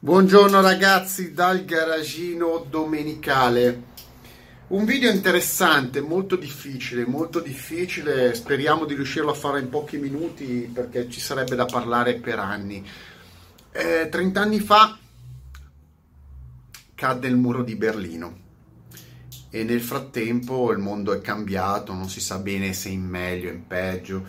Buongiorno 0.00 0.60
ragazzi 0.60 1.32
dal 1.32 1.64
garagino 1.64 2.64
domenicale. 2.70 3.82
Un 4.68 4.84
video 4.84 5.10
interessante, 5.10 6.00
molto 6.00 6.36
difficile, 6.36 7.04
molto 7.04 7.40
difficile. 7.40 8.32
Speriamo 8.32 8.84
di 8.84 8.94
riuscirlo 8.94 9.32
a 9.32 9.34
fare 9.34 9.58
in 9.58 9.68
pochi 9.68 9.96
minuti 9.96 10.70
perché 10.72 11.10
ci 11.10 11.18
sarebbe 11.18 11.56
da 11.56 11.64
parlare 11.64 12.14
per 12.14 12.38
anni. 12.38 12.88
Eh, 13.72 14.08
30 14.08 14.40
anni 14.40 14.60
fa 14.60 14.96
cadde 16.94 17.26
il 17.26 17.36
muro 17.36 17.64
di 17.64 17.74
Berlino 17.74 18.38
e 19.50 19.64
nel 19.64 19.80
frattempo 19.80 20.70
il 20.70 20.78
mondo 20.78 21.12
è 21.12 21.20
cambiato, 21.20 21.92
non 21.92 22.08
si 22.08 22.20
sa 22.20 22.38
bene 22.38 22.72
se 22.72 22.88
in 22.88 23.02
meglio 23.02 23.50
o 23.50 23.52
in 23.52 23.66
peggio. 23.66 24.24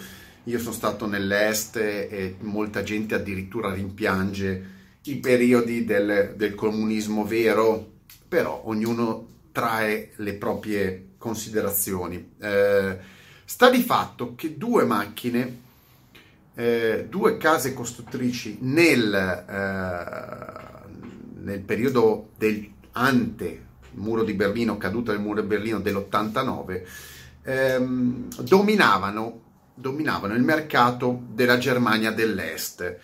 Io 0.45 0.57
sono 0.57 0.73
stato 0.73 1.05
nell'est 1.05 1.75
e 1.75 2.37
molta 2.39 2.81
gente 2.81 3.13
addirittura 3.13 3.71
rimpiange 3.71 4.77
i 5.11 5.17
periodi 5.17 5.85
del, 5.85 6.33
del 6.35 6.55
comunismo 6.55 7.25
vero, 7.25 7.91
però 8.27 8.61
ognuno 8.65 9.27
trae 9.51 10.11
le 10.17 10.33
proprie 10.33 11.09
considerazioni. 11.17 12.33
Eh, 12.39 12.97
sta 13.43 13.69
di 13.69 13.81
fatto 13.81 14.35
che 14.35 14.57
due 14.57 14.85
macchine, 14.85 15.61
eh, 16.55 17.07
due 17.09 17.37
case 17.37 17.73
costruttrici 17.73 18.57
nel, 18.61 19.13
eh, 19.13 20.89
nel 21.41 21.59
periodo 21.61 22.29
del 22.37 22.77
ante 22.91 23.67
muro 23.91 24.23
di 24.23 24.33
Berlino, 24.33 24.77
caduta 24.77 25.11
del 25.11 25.21
muro 25.21 25.41
di 25.41 25.47
Berlino 25.47 25.79
dell'89, 25.79 26.83
ehm, 27.43 28.27
dominavano, 28.41 29.41
dominavano 29.73 30.33
il 30.33 30.43
mercato 30.43 31.23
della 31.31 31.57
Germania 31.57 32.11
dell'Est 32.11 32.97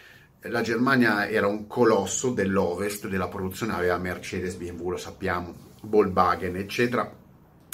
la 0.48 0.62
Germania 0.62 1.28
era 1.28 1.48
un 1.48 1.68
colosso 1.68 2.32
dell'ovest 2.32 3.08
della 3.08 3.28
produzione, 3.28 3.74
aveva 3.74 3.98
Mercedes, 3.98 4.56
BMW, 4.56 4.92
lo 4.92 4.98
sappiamo, 4.98 5.54
Volkswagen, 5.82 6.56
eccetera, 6.56 7.12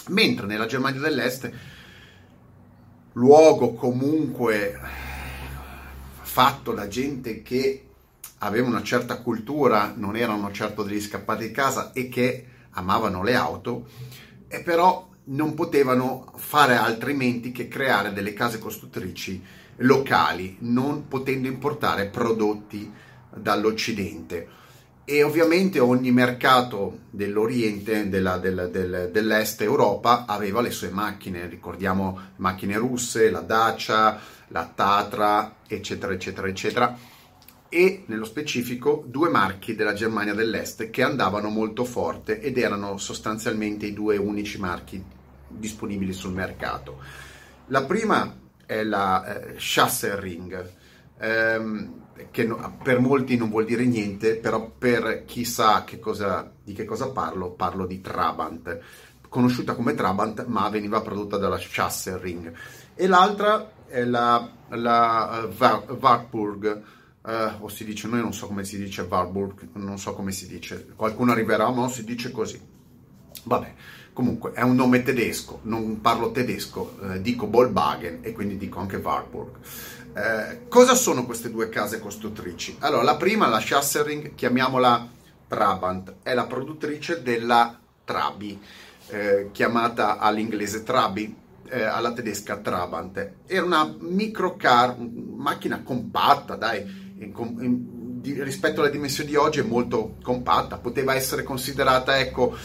mentre 0.08 0.46
nella 0.46 0.66
Germania 0.66 1.02
dell'Est, 1.02 1.52
luogo 3.14 3.74
comunque 3.74 4.80
fatto 6.22 6.74
da 6.74 6.88
gente 6.88 7.42
che 7.42 7.88
aveva 8.40 8.68
una 8.68 8.84
certa 8.84 9.18
cultura, 9.22 9.94
non 9.96 10.16
erano 10.16 10.52
certo 10.52 10.84
degli 10.84 11.02
scappati 11.02 11.48
di 11.48 11.54
casa 11.54 11.92
e 11.92 12.08
che 12.10 12.48
amavano 12.72 13.22
le 13.22 13.36
auto, 13.36 13.88
e 14.48 14.62
però 14.62 15.10
non 15.26 15.54
potevano 15.54 16.34
fare 16.36 16.76
altrimenti 16.76 17.52
che 17.52 17.68
creare 17.68 18.14
delle 18.14 18.34
case 18.34 18.60
costruttrici 18.60 19.42
locali, 19.78 20.58
non 20.60 21.08
potendo 21.08 21.48
importare 21.48 22.08
prodotti 22.08 22.92
dall'Occidente. 23.34 24.60
E 25.04 25.24
ovviamente 25.24 25.80
ogni 25.80 26.12
mercato 26.12 27.00
dell'Oriente, 27.10 28.08
della, 28.08 28.38
del, 28.38 28.70
del, 28.72 29.10
dell'Est 29.12 29.62
Europa, 29.62 30.26
aveva 30.26 30.62
le 30.62 30.72
sue 30.72 30.90
macchine, 30.90 31.48
ricordiamo 31.48 32.20
macchine 32.38 32.78
russe, 32.78 33.30
la 33.30 33.42
Dacia, 33.42 34.20
la 34.48 34.72
Tatra, 34.74 35.56
eccetera, 35.68 36.14
eccetera, 36.14 36.48
eccetera. 36.48 36.98
E 37.74 38.04
nello 38.08 38.26
specifico 38.26 39.06
due 39.08 39.30
marchi 39.30 39.76
della 39.76 39.94
Germania 39.94 40.34
dell'Est 40.34 40.90
che 40.90 41.04
andavano 41.04 41.48
molto 41.48 41.86
forte 41.86 42.42
ed 42.42 42.58
erano 42.58 42.98
sostanzialmente 42.98 43.86
i 43.86 43.94
due 43.94 44.18
unici 44.18 44.60
marchi 44.60 45.02
disponibili 45.48 46.12
sul 46.12 46.34
mercato. 46.34 47.00
La 47.68 47.84
prima 47.84 48.36
è 48.66 48.84
la 48.84 49.24
eh, 49.24 49.56
Chasserring, 49.58 50.72
ehm, 51.18 51.94
che 52.30 52.44
no, 52.44 52.78
per 52.84 53.00
molti 53.00 53.38
non 53.38 53.50
vuol 53.50 53.64
dire 53.64 53.86
niente, 53.86 54.36
però 54.36 54.70
per 54.78 55.24
chi 55.26 55.46
sa 55.46 55.86
che 55.86 55.98
cosa, 55.98 56.52
di 56.62 56.74
che 56.74 56.84
cosa 56.84 57.10
parlo, 57.12 57.52
parlo 57.52 57.86
di 57.86 58.02
Trabant, 58.02 58.80
conosciuta 59.30 59.76
come 59.76 59.96
Trabant, 59.96 60.46
ma 60.48 60.68
veniva 60.68 61.00
prodotta 61.00 61.38
dalla 61.38 61.58
Chasserring. 61.58 62.52
E 62.96 63.08
l'altra 63.08 63.72
è 63.88 64.04
la, 64.04 64.50
la 64.72 65.48
uh, 65.50 65.98
Warburg, 65.98 66.84
Uh, 67.24 67.64
o 67.64 67.68
si 67.68 67.86
dice, 67.86 68.08
noi 68.08 68.22
non 68.22 68.34
so 68.34 68.48
come 68.48 68.64
si 68.64 68.78
dice 68.78 69.04
Warburg, 69.04 69.70
non 69.74 70.00
so 70.00 70.14
come 70.16 70.32
si 70.32 70.48
dice, 70.48 70.88
qualcuno 70.96 71.32
arriverà, 71.32 71.70
ma 71.70 71.88
si 71.88 72.04
dice 72.04 72.32
così. 72.32 72.60
Vabbè, 73.44 73.74
Comunque 74.14 74.52
è 74.52 74.62
un 74.62 74.76
nome 74.76 75.04
tedesco, 75.04 75.60
non 75.64 76.02
parlo 76.02 76.32
tedesco, 76.32 76.98
eh, 77.02 77.22
dico 77.22 77.50
Volkswagen 77.50 78.20
e 78.22 78.34
quindi 78.34 78.58
dico 78.58 78.80
anche 78.80 78.98
Warburg. 78.98 79.56
Eh, 80.14 80.68
cosa 80.68 80.96
sono 80.96 81.26
queste 81.26 81.50
due 81.50 81.70
case 81.70 82.00
costruttrici? 82.00 82.76
Allora, 82.80 83.04
la 83.04 83.16
prima, 83.16 83.48
la 83.48 83.62
Chassering, 83.62 84.36
chiamiamola 84.36 85.08
Trabant, 85.48 86.16
è 86.24 86.34
la 86.34 86.46
produttrice 86.46 87.22
della 87.22 87.80
Trabi, 88.04 88.60
eh, 89.08 89.50
chiamata 89.54 90.18
all'inglese 90.18 90.84
Trabi, 90.84 91.34
eh, 91.70 91.82
alla 91.82 92.12
tedesca 92.12 92.58
Trabant. 92.58 93.32
Era 93.46 93.64
una 93.64 93.96
microcar, 93.98 94.98
macchina 95.00 95.84
compatta, 95.84 96.56
dai, 96.58 97.11
in, 97.22 97.34
in, 97.60 98.22
di, 98.22 98.42
rispetto 98.44 98.82
alle 98.82 98.92
dimensioni 98.92 99.30
di 99.30 99.36
oggi 99.36 99.60
è 99.60 99.64
molto 99.64 100.18
compatta, 100.22 100.78
poteva 100.78 101.16
essere 101.16 101.44
considerata, 101.44 102.20
ecco, 102.20 102.56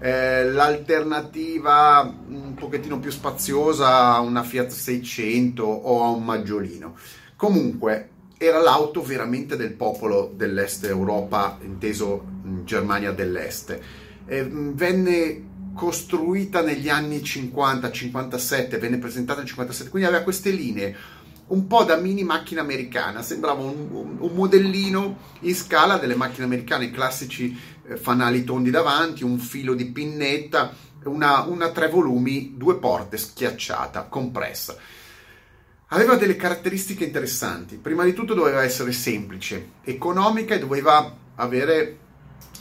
eh, 0.00 0.44
l'alternativa 0.50 2.02
un 2.28 2.54
pochettino 2.54 2.98
più 2.98 3.10
spaziosa 3.10 4.14
a 4.14 4.20
una 4.20 4.42
Fiat 4.42 4.70
600 4.70 5.64
o 5.64 6.04
a 6.04 6.08
un 6.08 6.24
Maggiolino. 6.24 6.96
Comunque 7.36 8.10
era 8.36 8.60
l'auto 8.60 9.02
veramente 9.02 9.56
del 9.56 9.72
popolo 9.72 10.32
dell'est 10.34 10.84
Europa, 10.84 11.58
inteso 11.62 12.24
Germania 12.64 13.12
dell'est. 13.12 13.78
Eh, 14.26 14.48
venne 14.50 15.52
costruita 15.74 16.62
negli 16.62 16.88
anni 16.88 17.18
50-57, 17.18 18.78
venne 18.78 18.98
presentata 18.98 19.40
nel 19.40 19.48
57, 19.48 19.90
quindi 19.90 20.08
aveva 20.08 20.22
queste 20.22 20.50
linee 20.50 20.94
un 21.46 21.66
po' 21.66 21.84
da 21.84 21.96
mini 21.96 22.24
macchina 22.24 22.62
americana, 22.62 23.22
sembrava 23.22 23.62
un, 23.62 24.16
un 24.18 24.32
modellino 24.34 25.18
in 25.40 25.54
scala 25.54 25.98
delle 25.98 26.14
macchine 26.14 26.46
americane, 26.46 26.90
classici 26.90 27.56
eh, 27.86 27.96
fanali 27.96 28.44
tondi 28.44 28.70
davanti, 28.70 29.24
un 29.24 29.38
filo 29.38 29.74
di 29.74 29.86
pinnetta, 29.86 30.72
una, 31.04 31.42
una 31.42 31.70
tre 31.70 31.88
volumi, 31.88 32.54
due 32.56 32.78
porte 32.78 33.18
schiacciata, 33.18 34.04
compressa. 34.04 34.76
Aveva 35.88 36.16
delle 36.16 36.36
caratteristiche 36.36 37.04
interessanti. 37.04 37.76
Prima 37.76 38.04
di 38.04 38.14
tutto 38.14 38.34
doveva 38.34 38.64
essere 38.64 38.92
semplice, 38.92 39.72
economica 39.82 40.54
e 40.54 40.58
doveva 40.58 41.14
avere 41.36 41.98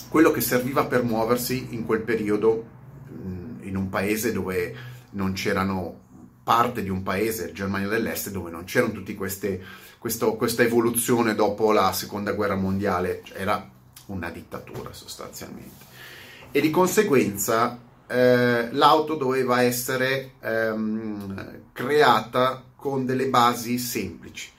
quello 0.09 0.31
che 0.31 0.41
serviva 0.41 0.85
per 0.85 1.03
muoversi 1.03 1.69
in 1.71 1.85
quel 1.85 2.01
periodo 2.01 2.65
mm, 3.11 3.63
in 3.63 3.77
un 3.77 3.89
paese 3.89 4.31
dove 4.31 4.75
non 5.11 5.33
c'erano 5.33 6.01
parte 6.43 6.83
di 6.83 6.89
un 6.89 7.03
paese, 7.03 7.51
Germania 7.53 7.87
dell'Est, 7.87 8.29
dove 8.29 8.51
non 8.51 8.65
c'erano 8.65 8.93
tutte 8.93 9.15
queste 9.15 9.61
questo, 10.03 10.35
questa 10.35 10.63
evoluzione 10.63 11.33
dopo 11.33 11.71
la 11.71 11.93
seconda 11.93 12.33
guerra 12.33 12.55
mondiale, 12.55 13.21
cioè 13.23 13.39
era 13.39 13.69
una 14.07 14.29
dittatura 14.31 14.91
sostanzialmente. 14.91 15.85
E 16.51 16.59
di 16.59 16.69
conseguenza 16.69 17.79
eh, 18.05 18.67
l'auto 18.69 19.15
doveva 19.15 19.61
essere 19.61 20.33
ehm, 20.41 21.61
creata 21.71 22.61
con 22.75 23.05
delle 23.05 23.27
basi 23.27 23.77
semplici, 23.77 24.51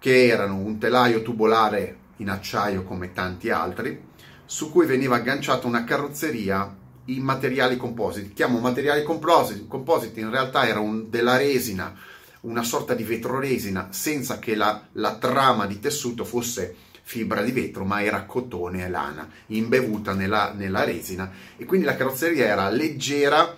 che 0.00 0.26
erano 0.26 0.56
un 0.56 0.78
telaio 0.78 1.22
tubolare 1.22 1.98
in 2.16 2.28
acciaio 2.28 2.82
come 2.82 3.12
tanti 3.12 3.50
altri, 3.50 4.02
su 4.46 4.72
cui 4.72 4.86
veniva 4.86 5.14
agganciata 5.14 5.68
una 5.68 5.84
carrozzeria 5.84 6.74
in 7.06 7.22
materiali 7.22 7.76
compositi. 7.76 8.32
Chiamo 8.32 8.58
materiali 8.58 9.02
compositi, 9.02 9.66
compositi 9.66 10.20
in 10.20 10.30
realtà 10.30 10.66
era 10.66 10.80
un, 10.80 11.10
della 11.10 11.36
resina, 11.36 11.94
una 12.42 12.62
sorta 12.62 12.94
di 12.94 13.04
vetroresina, 13.04 13.88
senza 13.90 14.38
che 14.38 14.54
la, 14.54 14.86
la 14.92 15.16
trama 15.16 15.66
di 15.66 15.78
tessuto 15.78 16.24
fosse 16.24 16.74
fibra 17.02 17.42
di 17.42 17.52
vetro, 17.52 17.84
ma 17.84 18.02
era 18.02 18.24
cotone 18.24 18.84
e 18.84 18.88
lana, 18.88 19.28
imbevuta 19.46 20.12
nella, 20.12 20.52
nella 20.52 20.84
resina. 20.84 21.30
E 21.56 21.64
quindi 21.64 21.86
la 21.86 21.94
carrozzeria 21.94 22.46
era 22.46 22.68
leggera, 22.68 23.56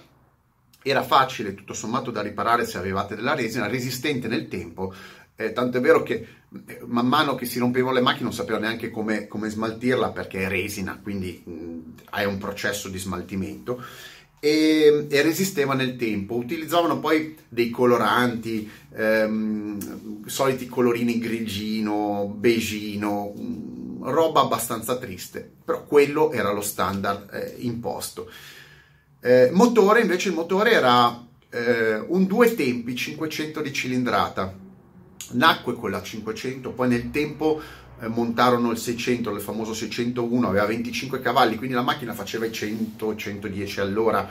era 0.83 1.03
facile 1.03 1.55
tutto 1.55 1.73
sommato 1.75 2.11
da 2.11 2.23
riparare 2.23 2.67
se 2.67 2.79
avevate 2.79 3.15
della 3.15 3.35
resina, 3.35 3.67
resistente 3.67 4.29
nel 4.29 4.49
tempo, 4.49 4.93
eh, 5.41 5.53
tanto 5.53 5.79
è 5.79 5.81
vero 5.81 6.03
che 6.03 6.27
eh, 6.67 6.81
man 6.87 7.07
mano 7.07 7.37
che 7.37 7.47
si 7.47 7.61
rompevano 7.61 7.95
le 7.95 8.01
macchine 8.01 8.25
non 8.25 8.33
sapevano 8.33 8.65
neanche 8.65 8.91
come, 8.91 9.29
come 9.29 9.49
smaltirla 9.49 10.11
perché 10.11 10.41
è 10.41 10.49
resina, 10.49 10.99
quindi 11.01 11.41
mh, 11.45 11.79
hai 12.11 12.27
un 12.27 12.39
processo 12.39 12.89
di 12.89 12.99
smaltimento. 12.99 13.81
E, 14.41 15.07
e, 15.09 15.23
resisteva 15.23 15.75
nel 15.75 15.95
tempo. 15.95 16.35
Utilizzavano 16.35 16.99
poi 16.99 17.37
dei 17.49 17.71
coloranti, 17.71 18.69
ehm, 18.95 20.27
soliti 20.27 20.67
colorini 20.67 21.19
grigino, 21.21 22.33
beigino, 22.37 23.33
roba 24.01 24.41
abbastanza 24.41 24.97
triste, 24.97 25.49
però 25.65 25.85
quello 25.85 26.33
era 26.33 26.51
lo 26.51 26.63
standard 26.63 27.33
eh, 27.33 27.55
imposto. 27.59 28.29
Eh, 29.21 29.51
motore 29.53 30.01
invece 30.01 30.31
il 30.31 30.35
motore 30.35 30.73
era 30.73 31.25
eh, 31.51 31.97
un 31.97 32.27
due 32.27 32.55
tempi 32.57 32.97
500 32.97 33.61
di 33.61 33.73
cilindrata 33.73 34.67
nacque 35.33 35.75
con 35.75 35.91
la 35.91 36.03
500, 36.03 36.71
poi 36.71 36.89
nel 36.89 37.11
tempo 37.11 37.61
eh, 38.01 38.09
montarono 38.09 38.71
il 38.71 38.79
600, 38.79 39.31
il 39.31 39.41
famoso 39.41 39.75
601, 39.75 40.49
aveva 40.49 40.67
25 40.67 41.21
cavalli, 41.21 41.57
quindi 41.57 41.75
la 41.75 41.83
macchina 41.83 42.15
faceva 42.15 42.47
i 42.47 42.51
100-110 42.51 43.81
all'ora. 43.81 44.29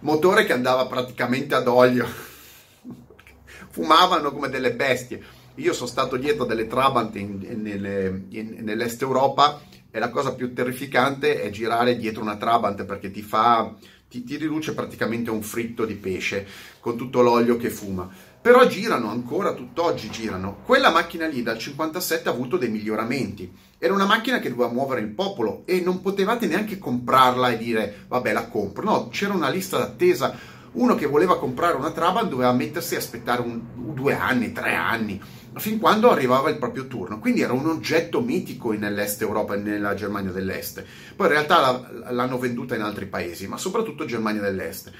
Motore 0.00 0.44
che 0.44 0.54
andava 0.54 0.86
praticamente 0.86 1.54
ad 1.54 1.68
olio, 1.68 2.06
fumavano 3.70 4.32
come 4.32 4.48
delle 4.48 4.72
bestie. 4.72 5.22
Io 5.56 5.74
sono 5.74 5.88
stato 5.88 6.16
dietro 6.16 6.44
delle 6.44 6.66
Trabant 6.66 7.14
in, 7.16 7.44
in, 7.48 7.60
nelle, 7.60 8.24
in, 8.30 8.58
nell'est 8.60 9.02
Europa 9.02 9.60
e 9.90 9.98
la 9.98 10.08
cosa 10.08 10.34
più 10.34 10.54
terrificante 10.54 11.42
è 11.42 11.50
girare 11.50 11.96
dietro 11.96 12.22
una 12.22 12.36
Trabant 12.36 12.84
perché 12.84 13.10
ti 13.10 13.20
fa, 13.20 13.74
ti, 14.08 14.24
ti 14.24 14.36
riduce 14.36 14.72
praticamente 14.72 15.28
un 15.30 15.42
fritto 15.42 15.84
di 15.84 15.96
pesce 15.96 16.46
con 16.80 16.96
tutto 16.96 17.20
l'olio 17.20 17.56
che 17.58 17.68
fuma. 17.68 18.08
Però 18.42 18.66
girano 18.66 19.10
ancora, 19.10 19.52
tutt'oggi 19.52 20.08
girano. 20.08 20.62
Quella 20.64 20.90
macchina 20.90 21.26
lì 21.26 21.42
dal 21.42 21.58
57 21.58 22.26
ha 22.26 22.32
avuto 22.32 22.56
dei 22.56 22.70
miglioramenti. 22.70 23.52
Era 23.76 23.92
una 23.92 24.06
macchina 24.06 24.38
che 24.38 24.48
doveva 24.48 24.72
muovere 24.72 25.02
il 25.02 25.08
popolo 25.08 25.62
e 25.66 25.80
non 25.80 26.00
potevate 26.00 26.46
neanche 26.46 26.78
comprarla 26.78 27.50
e 27.50 27.58
dire 27.58 28.04
vabbè 28.08 28.32
la 28.32 28.46
compro. 28.48 28.82
No, 28.82 29.08
c'era 29.08 29.34
una 29.34 29.50
lista 29.50 29.76
d'attesa. 29.76 30.34
Uno 30.72 30.94
che 30.94 31.04
voleva 31.04 31.38
comprare 31.38 31.76
una 31.76 31.90
Trabant 31.90 32.30
doveva 32.30 32.52
mettersi 32.52 32.94
a 32.94 32.98
aspettare 32.98 33.42
un, 33.42 33.60
due 33.92 34.14
anni, 34.14 34.52
tre 34.52 34.74
anni 34.74 35.20
fin 35.56 35.78
quando 35.78 36.10
arrivava 36.10 36.48
il 36.48 36.56
proprio 36.56 36.86
turno. 36.86 37.18
Quindi 37.18 37.42
era 37.42 37.52
un 37.52 37.66
oggetto 37.66 38.22
mitico 38.22 38.72
nell'est 38.72 39.20
Europa 39.20 39.54
e 39.54 39.58
nella 39.58 39.94
Germania 39.94 40.30
dell'Est. 40.30 40.82
Poi 41.14 41.26
in 41.26 41.32
realtà 41.32 41.90
l'hanno 42.08 42.38
venduta 42.38 42.74
in 42.74 42.80
altri 42.82 43.04
paesi, 43.04 43.46
ma 43.48 43.58
soprattutto 43.58 44.06
Germania 44.06 44.40
dell'Est. 44.40 44.90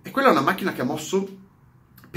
E 0.00 0.10
quella 0.10 0.28
è 0.28 0.30
una 0.30 0.40
macchina 0.40 0.72
che 0.72 0.80
ha 0.80 0.84
mosso 0.84 1.46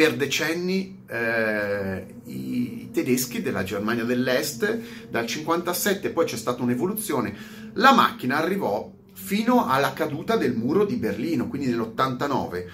per 0.02 0.16
decenni 0.16 1.04
eh, 1.06 2.16
i 2.24 2.90
tedeschi 2.92 3.44
della 3.44 3.62
Germania 3.62 4.04
dell'Est, 4.04 4.80
dal 5.12 5.28
57 5.28 6.10
poi 6.10 6.26
c'è 6.26 6.38
stata 6.38 6.64
un'evoluzione. 6.64 7.36
La 7.74 7.94
macchina 7.94 8.38
arrivò 8.38 8.92
fino 9.14 9.68
alla 9.68 9.94
caduta 9.94 10.38
del 10.38 10.56
muro 10.56 10.86
di 10.86 10.96
Berlino, 10.96 11.48
quindi 11.48 11.68
nell'89, 11.68 12.66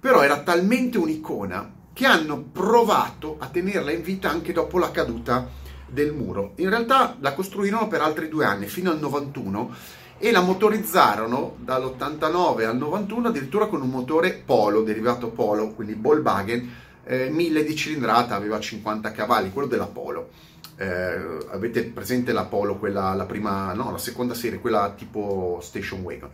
però 0.00 0.22
era 0.22 0.40
talmente 0.40 0.96
un'icona 0.96 1.70
che 1.92 2.06
hanno 2.06 2.44
provato 2.44 3.36
a 3.38 3.48
tenerla 3.48 3.90
in 3.90 4.00
vita 4.00 4.30
anche 4.30 4.54
dopo 4.54 4.78
la 4.78 4.90
caduta 4.90 5.50
del 5.86 6.14
muro. 6.14 6.54
In 6.56 6.70
realtà 6.70 7.18
la 7.20 7.34
costruirono 7.34 7.88
per 7.88 8.00
altri 8.00 8.30
due 8.30 8.46
anni, 8.46 8.68
fino 8.68 8.90
al 8.90 8.98
91, 8.98 9.74
e 10.22 10.30
la 10.32 10.42
motorizzarono 10.42 11.56
dall'89 11.60 12.66
al 12.66 12.76
91 12.76 13.28
addirittura 13.28 13.68
con 13.68 13.80
un 13.80 13.88
motore 13.88 14.34
Polo, 14.34 14.82
derivato 14.82 15.30
Polo, 15.30 15.70
quindi 15.70 15.94
Volkswagen, 15.94 16.70
eh, 17.04 17.30
1000 17.30 17.64
di 17.64 17.74
cilindrata, 17.74 18.34
aveva 18.34 18.60
50 18.60 19.12
cavalli, 19.12 19.50
quello 19.50 19.66
della 19.66 19.86
Polo. 19.86 20.28
Eh, 20.76 21.46
avete 21.50 21.84
presente 21.84 22.32
la 22.32 22.44
Polo, 22.44 22.76
quella, 22.76 23.14
la 23.14 23.24
prima, 23.24 23.72
no, 23.72 23.90
la 23.90 23.98
seconda 23.98 24.34
serie, 24.34 24.60
quella 24.60 24.92
tipo 24.94 25.58
Station 25.62 26.02
Wagon. 26.02 26.30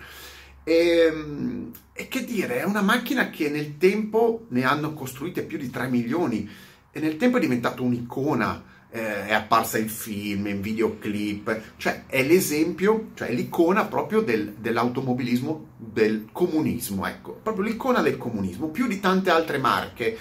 E, 0.64 0.74
ehm, 1.06 1.70
e, 1.92 2.08
che 2.08 2.24
dire, 2.24 2.58
è 2.58 2.64
una 2.64 2.82
macchina 2.82 3.30
che 3.30 3.48
nel 3.48 3.78
tempo 3.78 4.46
ne 4.48 4.64
hanno 4.64 4.94
costruite 4.94 5.42
più 5.42 5.58
di 5.58 5.70
3 5.70 5.86
milioni 5.86 6.50
e 6.90 6.98
nel 6.98 7.16
tempo 7.16 7.36
è 7.36 7.40
diventata 7.40 7.82
un'icona, 7.82 8.64
eh, 8.96 9.26
è 9.26 9.34
apparsa 9.34 9.76
in 9.78 9.88
film, 9.88 10.46
in 10.46 10.60
videoclip, 10.62 11.74
cioè 11.76 12.04
è 12.06 12.22
l'esempio, 12.22 13.10
cioè 13.14 13.30
l'icona 13.30 13.84
proprio 13.84 14.22
del, 14.22 14.54
dell'automobilismo, 14.58 15.66
del 15.76 16.28
comunismo, 16.32 17.06
ecco, 17.06 17.38
proprio 17.42 17.64
l'icona 17.64 18.00
del 18.00 18.16
comunismo, 18.16 18.68
più 18.68 18.86
di 18.86 18.98
tante 18.98 19.30
altre 19.30 19.58
marche 19.58 20.16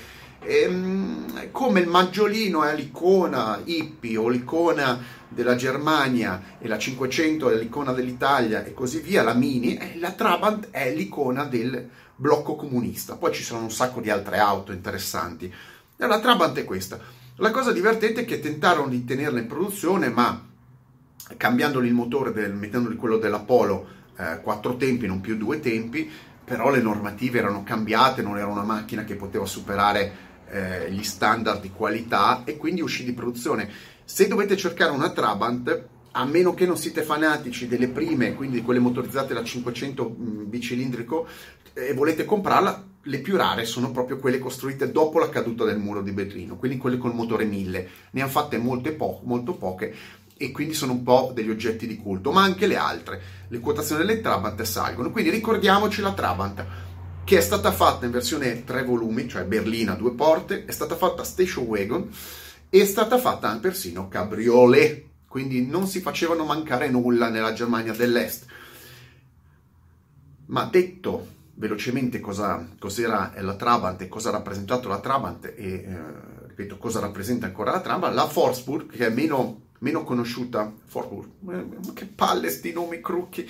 ehm, 0.46 1.52
come 1.52 1.80
il 1.80 1.88
maggiolino 1.88 2.64
è 2.64 2.76
l'icona 2.76 3.62
hippie 3.64 4.18
o 4.18 4.28
l'icona 4.28 5.00
della 5.28 5.56
Germania 5.56 6.58
e 6.60 6.68
la 6.68 6.78
500 6.78 7.50
è 7.50 7.56
l'icona 7.56 7.92
dell'Italia 7.94 8.64
e 8.64 8.74
così 8.74 9.00
via, 9.00 9.24
la 9.24 9.34
Mini, 9.34 9.76
eh, 9.78 9.98
la 10.00 10.12
Trabant 10.12 10.70
è 10.70 10.94
l'icona 10.94 11.46
del 11.46 11.90
blocco 12.16 12.56
comunista. 12.56 13.16
Poi 13.16 13.34
ci 13.34 13.44
sono 13.44 13.64
un 13.64 13.72
sacco 13.72 14.00
di 14.00 14.10
altre 14.10 14.38
auto 14.38 14.72
interessanti. 14.72 15.52
La 15.98 16.20
Trabant 16.20 16.58
è 16.58 16.66
questa. 16.66 17.00
La 17.40 17.52
cosa 17.52 17.74
divertente 17.74 18.22
è 18.22 18.26
che 18.26 18.40
tentarono 18.40 18.88
di 18.88 19.04
tenerla 19.04 19.40
in 19.40 19.48
produzione, 19.48 20.08
ma 20.08 20.42
cambiandoli 21.36 21.86
il 21.86 21.94
motore, 21.94 22.32
del, 22.32 22.54
mettendoli 22.54 22.96
quello 22.96 23.18
dell'Apollo, 23.18 23.88
eh, 24.16 24.40
quattro 24.42 24.78
tempi, 24.78 25.06
non 25.06 25.20
più 25.20 25.36
due 25.36 25.60
tempi, 25.60 26.10
però 26.46 26.70
le 26.70 26.82
normative 26.82 27.40
erano 27.40 27.64
cambiate, 27.64 28.22
non 28.22 28.38
era 28.38 28.48
una 28.48 28.64
macchina 28.64 29.04
che 29.04 29.16
poteva 29.16 29.46
superare 29.46 30.14
eh, 30.50 30.90
gli 30.92 31.04
standard 31.04 31.60
di 31.60 31.72
qualità 31.72 32.44
e 32.46 32.56
quindi 32.56 32.80
uscì 32.80 33.04
di 33.04 33.12
produzione. 33.12 33.70
Se 34.06 34.30
dovete 34.30 34.56
cercare 34.56 34.92
una 34.92 35.10
Trabant, 35.10 35.88
a 36.12 36.24
meno 36.24 36.54
che 36.54 36.66
non 36.66 36.78
siete 36.78 37.02
fanatici 37.02 37.68
delle 37.68 37.90
prime, 37.90 38.34
quindi 38.34 38.60
di 38.60 38.64
quelle 38.64 38.80
motorizzate 38.80 39.34
da 39.34 39.44
500 39.44 40.16
mm, 40.18 40.50
bicilindrico, 40.50 41.28
e 41.74 41.94
volete 41.94 42.24
comprarla, 42.24 42.95
le 43.08 43.20
più 43.20 43.36
rare 43.36 43.66
sono 43.66 43.92
proprio 43.92 44.18
quelle 44.18 44.40
costruite 44.40 44.92
dopo 44.92 45.20
la 45.20 45.30
caduta 45.30 45.64
del 45.64 45.78
muro 45.78 46.02
di 46.02 46.12
Berlino, 46.12 46.56
quindi 46.56 46.78
quelle 46.78 46.98
col 46.98 47.14
motore 47.14 47.46
1000. 47.46 47.90
Ne 48.12 48.22
hanno 48.22 48.30
fatte 48.30 48.58
molte 48.58 48.94
po- 48.94 49.22
molto 49.24 49.54
poche 49.54 49.94
e 50.38 50.52
quindi 50.52 50.74
sono 50.74 50.94
un 50.94 51.04
po' 51.04 51.32
degli 51.34 51.50
oggetti 51.50 51.88
di 51.88 51.98
culto, 51.98 52.32
ma 52.32 52.44
anche 52.44 52.68
le 52.68 52.76
altre. 52.76 53.22
Le 53.48 53.60
quotazioni 53.60 54.06
delle 54.06 54.22
Trabant 54.22 54.62
salgono, 54.64 55.12
quindi 55.12 55.30
ricordiamoci 55.30 56.02
la 56.02 56.14
Trabant 56.14 56.66
che 57.24 57.38
è 57.38 57.42
stata 57.42 57.72
fatta 57.72 58.06
in 58.06 58.12
versione 58.12 58.64
3 58.64 58.84
volumi, 58.84 59.28
cioè 59.28 59.46
berlina 59.46 59.94
due 59.94 60.14
porte, 60.14 60.66
è 60.66 60.72
stata 60.72 60.96
fatta 60.96 61.24
station 61.24 61.66
wagon 61.66 62.10
e 62.70 62.82
è 62.82 62.86
stata 62.86 63.18
fatta 63.18 63.56
persino 63.58 64.08
cabriolet, 64.08 65.04
quindi 65.28 65.66
non 65.66 65.88
si 65.88 66.02
facevano 66.02 66.46
mancare 66.46 66.90
nulla 66.90 67.30
nella 67.30 67.54
Germania 67.54 67.94
dell'Est. 67.94 68.46
Ma 70.48 70.66
detto 70.66 71.34
velocemente 71.56 72.20
cosa, 72.20 72.68
cos'era 72.80 73.34
la 73.40 73.56
Trabant 73.56 74.02
e 74.02 74.08
cosa 74.08 74.30
ha 74.30 74.34
rappresentato 74.34 74.88
la 74.88 75.00
Trabant 75.00 75.46
e 75.56 75.74
eh, 75.74 75.98
ripeto 76.48 76.78
cosa 76.78 77.00
rappresenta 77.00 77.46
ancora 77.46 77.72
la 77.72 77.82
Trabant, 77.82 78.14
la 78.14 78.28
Forsburg 78.28 78.90
che 78.90 79.08
è 79.08 79.10
meno, 79.10 79.68
meno 79.80 80.04
conosciuta, 80.04 80.72
Forsburg, 80.86 81.30
eh, 81.52 81.94
che 81.94 82.06
palle 82.06 82.50
sti 82.50 82.74
nomi 82.74 83.00
crucchi, 83.00 83.50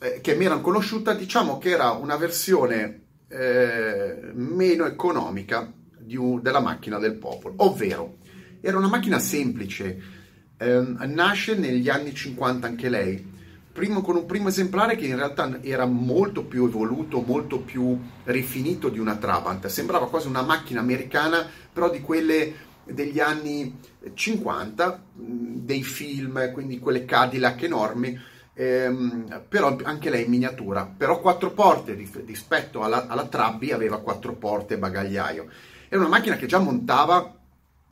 eh, 0.00 0.20
che 0.20 0.34
mi 0.34 0.44
erano 0.44 0.60
conosciuta, 0.60 1.14
diciamo 1.14 1.58
che 1.58 1.70
era 1.70 1.90
una 1.90 2.16
versione 2.16 3.02
eh, 3.28 4.30
meno 4.34 4.86
economica 4.86 5.72
un, 6.16 6.40
della 6.42 6.60
macchina 6.60 6.98
del 6.98 7.14
popolo, 7.14 7.54
ovvero 7.58 8.16
era 8.60 8.78
una 8.78 8.88
macchina 8.88 9.18
semplice, 9.18 10.02
eh, 10.56 10.80
nasce 11.06 11.56
negli 11.56 11.88
anni 11.88 12.14
50 12.14 12.66
anche 12.66 12.88
lei, 12.88 13.36
primo, 13.78 14.00
con 14.00 14.16
un 14.16 14.26
primo 14.26 14.48
esemplare 14.48 14.96
che 14.96 15.06
in 15.06 15.14
realtà 15.14 15.60
era 15.62 15.86
molto 15.86 16.42
più 16.42 16.66
evoluto, 16.66 17.22
molto 17.24 17.60
più 17.60 17.96
rifinito 18.24 18.88
di 18.88 18.98
una 18.98 19.14
Trabant, 19.14 19.64
sembrava 19.68 20.08
quasi 20.08 20.26
una 20.26 20.42
macchina 20.42 20.80
americana, 20.80 21.46
però 21.72 21.88
di 21.88 22.00
quelle 22.00 22.66
degli 22.82 23.20
anni 23.20 23.78
50, 24.12 25.02
dei 25.14 25.84
film, 25.84 26.50
quindi 26.52 26.80
quelle 26.80 27.04
Cadillac 27.04 27.62
enormi, 27.62 28.18
ehm, 28.54 29.44
però 29.48 29.76
anche 29.84 30.10
lei 30.10 30.24
in 30.24 30.30
miniatura, 30.30 30.84
però 30.84 31.20
quattro 31.20 31.52
porte 31.52 31.92
rispetto 31.92 32.82
alla, 32.82 33.06
alla 33.06 33.26
Trabbi 33.26 33.70
aveva 33.70 34.00
quattro 34.00 34.32
porte 34.34 34.76
bagagliaio. 34.76 35.46
Era 35.88 36.00
una 36.00 36.10
macchina 36.10 36.34
che 36.34 36.46
già 36.46 36.58
montava 36.58 37.37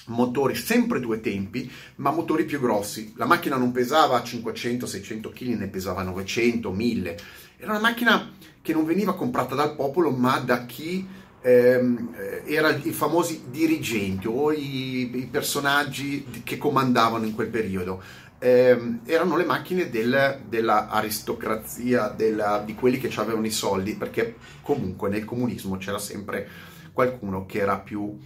motori 0.06 0.54
sempre 0.54 1.00
due 1.00 1.20
tempi, 1.20 1.70
ma 1.96 2.10
motori 2.10 2.44
più 2.44 2.60
grossi. 2.60 3.12
La 3.16 3.26
macchina 3.26 3.56
non 3.56 3.72
pesava 3.72 4.22
500-600 4.22 5.32
kg, 5.32 5.58
ne 5.58 5.68
pesava 5.68 6.02
900, 6.02 6.70
1000. 6.70 7.16
Era 7.58 7.70
una 7.72 7.80
macchina 7.80 8.32
che 8.60 8.72
non 8.72 8.84
veniva 8.84 9.14
comprata 9.14 9.54
dal 9.54 9.74
popolo, 9.74 10.10
ma 10.10 10.38
da 10.38 10.66
chi 10.66 11.06
ehm, 11.40 12.14
erano 12.44 12.80
i 12.82 12.92
famosi 12.92 13.44
dirigenti 13.50 14.26
o 14.26 14.52
i, 14.52 15.10
i 15.16 15.28
personaggi 15.30 16.26
che 16.42 16.58
comandavano 16.58 17.24
in 17.24 17.34
quel 17.34 17.48
periodo 17.48 18.02
ehm, 18.38 19.00
erano 19.04 19.36
le 19.36 19.44
macchine 19.44 19.90
del, 19.90 20.40
dell'aristocrazia, 20.48 22.08
della, 22.08 22.62
di 22.64 22.74
quelli 22.74 22.98
che 22.98 23.12
avevano 23.18 23.46
i 23.46 23.50
soldi, 23.50 23.94
perché 23.94 24.36
comunque 24.62 25.08
nel 25.08 25.24
comunismo 25.24 25.76
c'era 25.76 25.98
sempre 25.98 26.48
qualcuno 26.92 27.46
che 27.46 27.58
era 27.58 27.78
più 27.78 28.16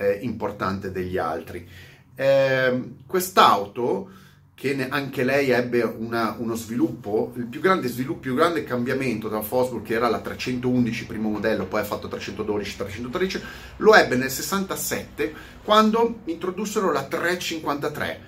eh, 0.00 0.18
importante 0.22 0.90
degli 0.90 1.18
altri. 1.18 1.68
Eh, 2.14 2.82
quest'auto, 3.06 4.08
che 4.54 4.88
anche 4.90 5.24
lei 5.24 5.50
ebbe 5.50 5.82
una, 5.82 6.36
uno 6.38 6.54
sviluppo, 6.54 7.32
il 7.36 7.46
più 7.46 7.60
grande 7.60 7.88
sviluppo, 7.88 8.18
il 8.18 8.24
più 8.24 8.34
grande 8.34 8.64
cambiamento 8.64 9.28
dalla 9.28 9.42
Fosbury, 9.42 9.82
che 9.82 9.94
era 9.94 10.08
la 10.08 10.20
311 10.20 11.06
primo 11.06 11.30
modello, 11.30 11.66
poi 11.66 11.80
ha 11.80 11.84
fatto 11.84 12.08
312, 12.08 12.76
313, 12.76 13.42
lo 13.78 13.94
ebbe 13.94 14.16
nel 14.16 14.30
67 14.30 15.32
quando 15.64 16.20
introdussero 16.24 16.92
la 16.92 17.04
353 17.04 18.20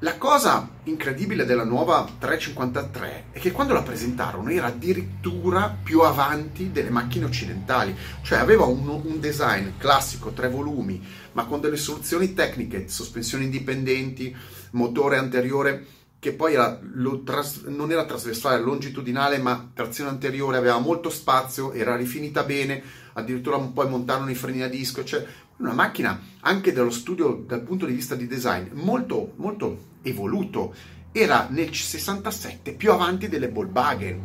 la 0.00 0.18
cosa 0.18 0.68
incredibile 0.84 1.46
della 1.46 1.64
nuova 1.64 2.06
353 2.18 3.24
è 3.32 3.38
che 3.38 3.50
quando 3.50 3.72
la 3.72 3.80
presentarono 3.80 4.50
era 4.50 4.66
addirittura 4.66 5.74
più 5.82 6.00
avanti 6.02 6.70
delle 6.70 6.90
macchine 6.90 7.24
occidentali, 7.24 7.96
cioè 8.20 8.38
aveva 8.38 8.66
un, 8.66 8.86
un 8.86 9.20
design 9.20 9.68
classico, 9.78 10.32
tre 10.32 10.50
volumi, 10.50 11.02
ma 11.32 11.46
con 11.46 11.62
delle 11.62 11.78
soluzioni 11.78 12.34
tecniche, 12.34 12.88
sospensioni 12.88 13.44
indipendenti, 13.44 14.36
motore 14.72 15.16
anteriore 15.16 15.86
che 16.26 16.32
poi 16.32 16.54
era, 16.54 16.76
tras, 17.24 17.62
non 17.66 17.92
era 17.92 18.04
trasversale, 18.04 18.60
longitudinale, 18.60 19.38
ma 19.38 19.70
trazione 19.72 20.10
anteriore, 20.10 20.56
aveva 20.56 20.80
molto 20.80 21.08
spazio, 21.08 21.70
era 21.70 21.94
rifinita 21.94 22.42
bene, 22.42 22.82
addirittura 23.12 23.56
poi 23.58 23.88
montarono 23.88 24.28
i 24.28 24.34
freni 24.34 24.62
a 24.62 24.68
disco, 24.68 25.04
cioè 25.04 25.24
una 25.58 25.72
macchina 25.72 26.20
anche 26.40 26.72
dello 26.72 26.90
studio 26.90 27.44
dal 27.46 27.62
punto 27.62 27.86
di 27.86 27.92
vista 27.92 28.16
di 28.16 28.26
design 28.26 28.70
molto, 28.72 29.34
molto 29.36 29.78
evoluto. 30.02 30.74
Era 31.12 31.46
nel 31.48 31.72
67 31.72 32.72
più 32.72 32.90
avanti 32.90 33.28
delle 33.28 33.48
Volkswagen, 33.48 34.20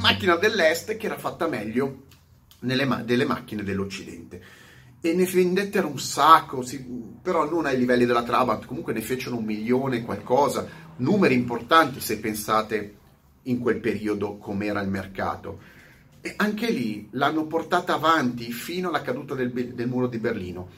macchina 0.00 0.34
dell'est 0.34 0.96
che 0.96 1.06
era 1.06 1.16
fatta 1.16 1.46
meglio 1.46 2.06
nelle, 2.62 3.04
delle 3.04 3.24
macchine 3.24 3.62
dell'Occidente 3.62 4.42
e 5.00 5.14
ne 5.14 5.24
vendettero 5.24 5.88
un 5.88 5.98
sacco, 5.98 6.62
sì, 6.62 6.84
però 7.22 7.48
non 7.48 7.64
ai 7.64 7.78
livelli 7.78 8.04
della 8.04 8.22
Trabant, 8.22 8.66
comunque 8.66 8.92
ne 8.92 9.00
fecero 9.00 9.36
un 9.36 9.44
milione 9.44 10.02
qualcosa, 10.02 10.66
numeri 10.96 11.34
importanti 11.34 12.00
se 12.00 12.18
pensate 12.18 12.96
in 13.44 13.58
quel 13.58 13.80
periodo 13.80 14.36
com'era 14.36 14.80
il 14.80 14.88
mercato. 14.88 15.58
E 16.20 16.34
anche 16.36 16.70
lì 16.70 17.08
l'hanno 17.12 17.46
portata 17.46 17.94
avanti 17.94 18.52
fino 18.52 18.88
alla 18.88 19.00
caduta 19.00 19.34
del, 19.34 19.50
del 19.52 19.88
muro 19.88 20.06
di 20.06 20.18
Berlino. 20.18 20.68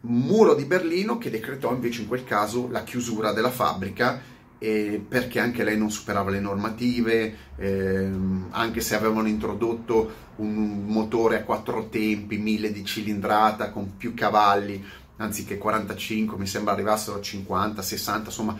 Muro 0.00 0.54
di 0.54 0.64
Berlino 0.64 1.16
che 1.16 1.30
decretò 1.30 1.72
invece 1.72 2.02
in 2.02 2.08
quel 2.08 2.24
caso 2.24 2.68
la 2.70 2.84
chiusura 2.84 3.32
della 3.32 3.50
fabbrica 3.50 4.20
eh, 4.58 5.04
perché 5.06 5.40
anche 5.40 5.64
lei 5.64 5.78
non 5.78 5.90
superava 5.90 6.30
le 6.30 6.40
normative, 6.40 7.36
eh, 7.56 8.10
anche 8.50 8.80
se 8.80 8.94
avevano 8.96 9.28
introdotto 9.28 10.26
un 10.36 10.84
motore 10.86 11.36
a 11.36 11.44
quattro 11.44 11.88
tempi, 11.88 12.38
1000 12.38 12.72
di 12.72 12.84
cilindrata 12.84 13.70
con 13.70 13.96
più 13.96 14.14
cavalli, 14.14 14.84
anziché 15.16 15.58
45, 15.58 16.36
mi 16.36 16.46
sembra 16.46 16.72
arrivassero 16.72 17.18
a 17.18 17.20
50, 17.20 17.82
60, 17.82 18.26
insomma 18.26 18.56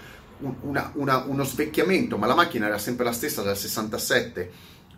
una, 0.61 0.91
una, 0.95 1.25
uno 1.27 1.45
svecchiamento, 1.45 2.17
ma 2.17 2.27
la 2.27 2.35
macchina 2.35 2.67
era 2.67 2.79
sempre 2.79 3.05
la 3.05 3.13
stessa 3.13 3.43
dal 3.43 3.57
67 3.57 4.51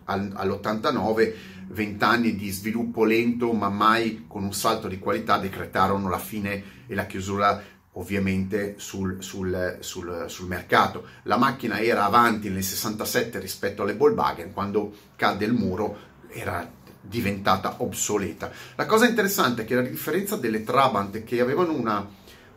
al, 0.04 0.32
all'89, 0.34 1.34
20 1.68 2.04
anni 2.04 2.36
di 2.36 2.50
sviluppo 2.50 3.04
lento, 3.04 3.52
ma 3.52 3.68
mai 3.68 4.24
con 4.26 4.42
un 4.42 4.52
salto 4.52 4.88
di 4.88 4.98
qualità 4.98 5.38
decretarono 5.38 6.08
la 6.08 6.18
fine 6.18 6.62
e 6.86 6.94
la 6.94 7.06
chiusura 7.06 7.62
ovviamente 7.92 8.74
sul, 8.78 9.22
sul, 9.22 9.78
sul, 9.80 10.24
sul, 10.28 10.46
mercato. 10.46 11.04
La 11.24 11.36
macchina 11.36 11.80
era 11.80 12.04
avanti 12.04 12.48
nel 12.48 12.62
67 12.62 13.38
rispetto 13.38 13.82
alle 13.82 13.94
Volkswagen, 13.94 14.52
quando 14.52 14.94
cadde 15.16 15.44
il 15.44 15.52
muro 15.52 16.08
era 16.28 16.70
diventata 17.00 17.76
obsoleta. 17.78 18.50
La 18.76 18.86
cosa 18.86 19.08
interessante 19.08 19.62
è 19.62 19.64
che 19.64 19.76
a 19.76 19.82
differenza 19.82 20.36
delle 20.36 20.62
Trabant 20.62 21.24
che 21.24 21.40
avevano 21.40 21.72
una, 21.72 22.08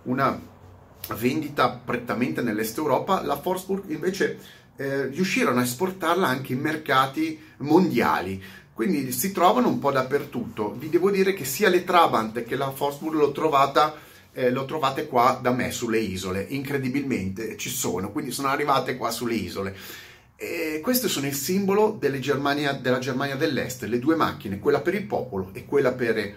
una 0.03 0.39
vendita 1.15 1.69
prettamente 1.83 2.41
nell'est 2.41 2.77
Europa, 2.77 3.23
la 3.23 3.39
Forsburg 3.39 3.89
invece 3.89 4.39
eh, 4.75 5.07
riuscirono 5.07 5.59
a 5.59 5.63
esportarla 5.63 6.27
anche 6.27 6.53
in 6.53 6.59
mercati 6.59 7.39
mondiali. 7.57 8.41
Quindi 8.73 9.11
si 9.11 9.31
trovano 9.31 9.67
un 9.67 9.79
po' 9.79 9.91
dappertutto. 9.91 10.73
Vi 10.73 10.89
devo 10.89 11.11
dire 11.11 11.33
che 11.33 11.45
sia 11.45 11.69
le 11.69 11.83
Trabant 11.83 12.43
che 12.43 12.55
la 12.55 12.71
Forsburg 12.71 13.15
l'ho 13.15 13.31
trovata 13.31 13.95
eh, 14.33 14.49
lo 14.49 14.65
trovate 14.65 15.07
qua 15.07 15.39
da 15.41 15.51
me 15.51 15.71
sulle 15.71 15.99
isole, 15.99 16.45
incredibilmente 16.49 17.55
ci 17.57 17.69
sono, 17.69 18.11
quindi 18.11 18.31
sono 18.31 18.49
arrivate 18.49 18.97
qua 18.97 19.11
sulle 19.11 19.35
isole. 19.35 19.75
E 20.35 20.81
questo 20.81 21.07
sono 21.07 21.27
il 21.27 21.35
simbolo 21.35 21.97
Germania, 22.19 22.73
della 22.73 22.99
Germania 22.99 23.35
dell'Est, 23.35 23.83
le 23.83 23.99
due 23.99 24.15
macchine, 24.15 24.59
quella 24.59 24.81
per 24.81 24.95
il 24.95 25.05
popolo 25.05 25.51
e 25.53 25.65
quella 25.65 25.93
per 25.93 26.35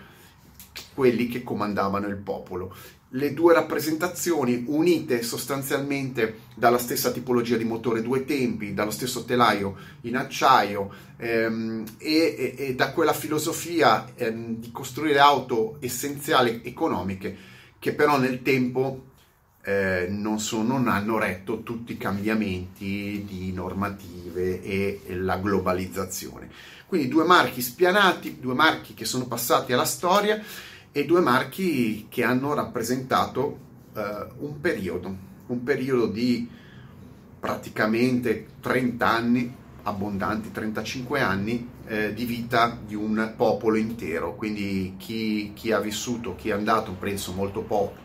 quelli 0.95 1.27
che 1.27 1.43
comandavano 1.43 2.07
il 2.07 2.17
popolo. 2.17 2.75
Le 3.11 3.33
due 3.33 3.55
rappresentazioni 3.55 4.65
unite 4.67 5.23
sostanzialmente 5.23 6.41
dalla 6.55 6.79
stessa 6.79 7.13
tipologia 7.13 7.57
di 7.57 7.65
motore 7.65 8.03
due 8.03 8.25
tempi, 8.25 8.75
dallo 8.75 8.91
stesso 8.91 9.25
telaio 9.25 9.77
in 10.03 10.17
acciaio 10.17 10.91
ehm, 11.17 11.85
e, 11.99 12.15
e, 12.37 12.55
e, 12.59 12.75
da 12.75 12.93
quella 12.93 13.15
filosofia 13.15 14.07
ehm, 14.15 14.57
di 14.57 14.71
costruire 14.71 15.19
auto 15.19 15.77
essenziali 15.81 16.61
economiche 16.65 17.55
che 17.79 17.93
però 17.93 18.19
nel 18.19 18.43
tempo 18.43 19.05
eh, 19.63 20.07
non, 20.09 20.39
sono, 20.39 20.79
non, 20.79 20.89
hanno 20.89 21.19
retto 21.19 21.63
tutti 21.63 21.93
i 21.93 21.99
cambiamenti 21.99 23.25
di 23.27 23.53
normative 23.53 24.63
e, 24.63 25.01
la 25.17 25.39
globalizzazione. 25.39 26.49
Quindi 26.87 27.09
due 27.09 27.25
marchi 27.25 27.61
spianati, 27.61 28.39
due 28.39 28.55
marchi 28.55 28.95
che 28.95 29.05
sono 29.05 29.27
passati 29.27 29.73
alla 29.73 29.85
storia 29.85 30.41
e 30.93 31.05
due 31.05 31.21
marchi 31.21 32.07
che 32.09 32.23
hanno 32.23 32.55
rappresentato 32.55 33.59
eh, 33.95 34.27
un 34.39 34.61
periodo, 34.61 35.17
un 35.47 35.63
periodo 35.65 36.07
di 36.07 36.49
praticamente 37.41 38.47
30 38.61 39.09
anni, 39.09 39.55
abbondanti 39.83 40.53
35 40.53 41.21
anni 41.21 41.75
eh, 41.87 42.13
di 42.15 42.25
vita 42.25 42.79
di 42.85 42.95
un 42.95 43.33
popolo 43.37 43.77
intero, 43.77 44.35
quindi 44.35 44.95
chi, 44.99 45.53
chi, 45.55 45.73
ha 45.73 45.81
vissuto, 45.81 46.35
chi 46.35 46.51
è 46.51 46.53
andato, 46.53 46.93
penso 46.93 47.33
molto 47.33 47.63
poco, 47.63 48.05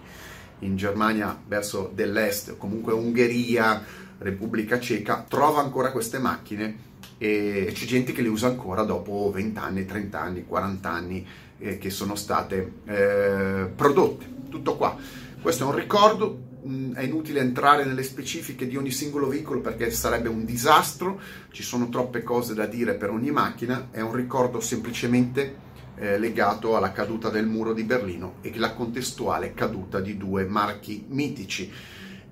in 0.59 0.75
Germania 0.75 1.39
verso 1.47 1.91
dell'est, 1.93 2.57
comunque 2.57 2.93
Ungheria, 2.93 3.83
Repubblica 4.19 4.79
Ceca, 4.79 5.25
trova 5.27 5.61
ancora 5.61 5.91
queste 5.91 6.19
macchine 6.19 6.89
e 7.17 7.71
c'è 7.73 7.85
gente 7.85 8.11
che 8.11 8.21
le 8.21 8.29
usa 8.29 8.47
ancora 8.47 8.83
dopo 8.83 9.31
20 9.33 9.59
anni, 9.59 9.85
30 9.85 10.19
anni, 10.19 10.45
40 10.45 10.89
anni 10.89 11.27
eh, 11.59 11.77
che 11.77 11.89
sono 11.89 12.15
state 12.15 12.73
eh, 12.85 13.69
prodotte. 13.75 14.25
Tutto 14.49 14.75
qua. 14.75 14.97
Questo 15.41 15.63
è 15.63 15.67
un 15.67 15.75
ricordo 15.75 16.49
Mm, 16.67 16.93
è 16.93 17.01
inutile 17.01 17.39
entrare 17.39 17.85
nelle 17.85 18.03
specifiche 18.03 18.67
di 18.67 18.77
ogni 18.77 18.91
singolo 18.91 19.27
veicolo 19.27 19.61
perché 19.61 19.89
sarebbe 19.89 20.29
un 20.29 20.45
disastro, 20.45 21.19
ci 21.49 21.63
sono 21.63 21.89
troppe 21.89 22.21
cose 22.21 22.53
da 22.53 22.67
dire 22.67 22.93
per 22.93 23.09
ogni 23.09 23.31
macchina, 23.31 23.87
è 23.89 23.99
un 24.01 24.13
ricordo 24.13 24.59
semplicemente 24.59 25.69
eh, 25.95 26.19
legato 26.19 26.77
alla 26.77 26.91
caduta 26.91 27.29
del 27.29 27.47
muro 27.47 27.73
di 27.73 27.83
Berlino 27.83 28.35
e 28.41 28.53
la 28.57 28.73
contestuale 28.73 29.55
caduta 29.55 29.99
di 29.99 30.17
due 30.17 30.45
marchi 30.45 31.03
mitici. 31.07 31.71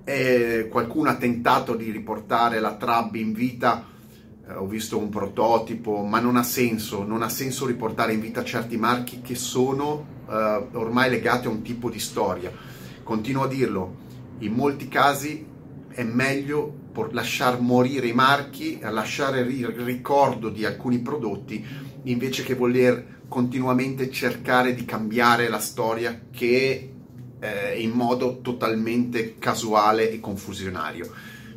Eh, 0.03 0.67
qualcuno 0.69 1.09
ha 1.09 1.15
tentato 1.15 1.75
di 1.75 1.89
riportare 1.89 2.59
la 2.59 2.75
Trab 2.75 3.15
in 3.15 3.33
vita, 3.33 3.83
eh, 4.47 4.53
ho 4.53 4.67
visto 4.67 4.99
un 4.99 5.09
prototipo, 5.09 6.03
ma 6.03 6.19
non 6.19 6.35
ha 6.37 6.43
senso, 6.43 7.03
non 7.03 7.23
ha 7.23 7.29
senso 7.29 7.65
riportare 7.65 8.13
in 8.13 8.19
vita 8.19 8.43
certi 8.43 8.77
marchi 8.77 9.21
che 9.21 9.33
sono 9.33 10.05
eh, 10.29 10.67
ormai 10.73 11.09
legati 11.09 11.47
a 11.47 11.49
un 11.49 11.63
tipo 11.63 11.89
di 11.89 11.99
storia. 11.99 12.68
Continuo 13.09 13.45
a 13.45 13.47
dirlo, 13.47 13.95
in 14.37 14.53
molti 14.53 14.87
casi 14.87 15.43
è 15.89 16.03
meglio 16.03 16.91
lasciar 17.09 17.59
morire 17.59 18.05
i 18.05 18.13
marchi, 18.13 18.77
lasciare 18.83 19.39
il 19.39 19.65
ricordo 19.65 20.49
di 20.49 20.63
alcuni 20.63 20.99
prodotti 20.99 21.65
invece 22.03 22.43
che 22.43 22.53
voler 22.53 23.21
continuamente 23.27 24.11
cercare 24.11 24.75
di 24.75 24.85
cambiare 24.85 25.49
la 25.49 25.57
storia 25.57 26.21
che 26.29 26.91
eh, 27.39 27.81
in 27.81 27.89
modo 27.93 28.41
totalmente 28.41 29.39
casuale 29.39 30.11
e 30.11 30.19
confusionario. 30.19 31.11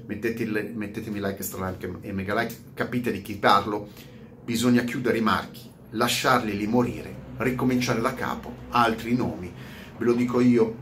Mettete, 0.07 0.47
mettetemi 0.47 1.19
like, 1.19 1.37
extra 1.37 1.77
e 2.01 2.13
mega 2.13 2.35
like, 2.35 2.55
capite 2.73 3.13
di 3.13 3.21
chi 3.21 3.37
parlo. 3.37 3.91
Bisogna 4.43 4.85
chiudere 4.85 5.19
i 5.19 5.23
marchi, 5.23 5.71
lasciarli 5.91 6.57
lì 6.57 6.67
morire, 6.67 7.15
ricominciare 7.37 8.01
da 8.01 8.15
capo, 8.15 8.55
altri 8.71 9.15
nomi. 9.15 9.53
Ve 9.99 10.05
lo 10.07 10.15
dico 10.15 10.41
io, 10.41 10.82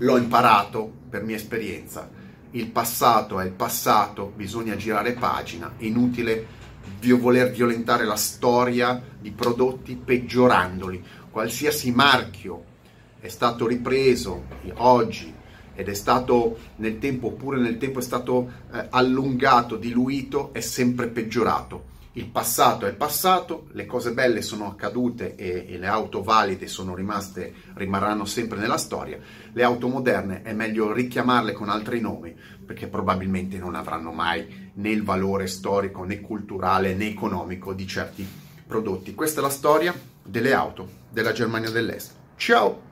l'ho 0.00 0.16
imparato 0.16 0.90
per 1.08 1.22
mia 1.22 1.36
esperienza. 1.36 2.08
Il 2.52 2.68
passato 2.68 3.38
è 3.38 3.44
il 3.44 3.52
passato, 3.52 4.32
bisogna 4.34 4.76
girare 4.76 5.12
pagina, 5.12 5.72
inutile 5.78 6.58
voler 7.00 7.50
violentare 7.50 8.04
la 8.04 8.16
storia 8.16 9.00
di 9.18 9.30
prodotti 9.30 9.96
peggiorandoli. 9.96 11.02
Qualsiasi 11.30 11.92
marchio 11.92 12.64
è 13.20 13.28
stato 13.28 13.66
ripreso 13.66 14.44
oggi 14.76 15.32
ed 15.74 15.88
è 15.88 15.94
stato 15.94 16.58
nel 16.76 16.98
tempo 16.98 17.28
oppure 17.28 17.58
nel 17.58 17.78
tempo 17.78 18.00
è 18.00 18.02
stato 18.02 18.50
eh, 18.72 18.86
allungato, 18.90 19.76
diluito, 19.76 20.52
è 20.52 20.60
sempre 20.60 21.06
peggiorato 21.06 21.98
il 22.14 22.26
passato 22.26 22.86
è 22.86 22.92
passato, 22.92 23.68
le 23.72 23.86
cose 23.86 24.12
belle 24.12 24.42
sono 24.42 24.66
accadute 24.66 25.36
e, 25.36 25.66
e, 25.68 25.78
le 25.78 25.86
auto 25.86 26.24
valide 26.24 26.66
sono 26.66 26.96
rimaste, 26.96 27.52
rimarranno 27.74 28.24
sempre 28.24 28.58
nella 28.58 28.78
storia, 28.78 29.18
le 29.52 29.62
auto 29.62 29.86
moderne 29.86 30.42
è 30.42 30.52
meglio 30.52 30.92
richiamarle 30.92 31.52
con 31.52 31.68
altri 31.68 32.00
nomi 32.00 32.34
perché 32.66 32.88
probabilmente 32.88 33.58
non 33.58 33.76
avranno 33.76 34.10
mai 34.10 34.70
né 34.74 34.90
il 34.90 35.04
valore 35.04 35.46
storico 35.46 36.02
né 36.02 36.20
culturale 36.20 36.94
né 36.94 37.06
economico 37.06 37.72
di 37.72 37.86
certi 37.86 38.26
prodotti. 38.66 39.14
Questa 39.14 39.38
è 39.38 39.42
la 39.42 39.50
storia 39.50 39.94
delle 40.22 40.52
auto 40.52 40.88
della 41.10 41.32
Germania 41.32 41.70
dell'Est. 41.70 42.14
Ciao! 42.36 42.89